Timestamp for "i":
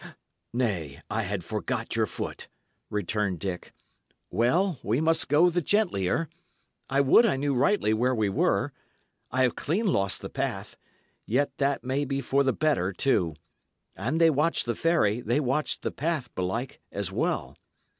1.11-1.21, 6.89-7.01, 7.23-7.37, 9.29-9.43